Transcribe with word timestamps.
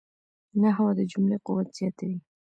نحوه 0.61 0.91
د 0.97 0.99
جملې 1.11 1.37
قوت 1.45 1.67
زیاتوي. 1.77 2.17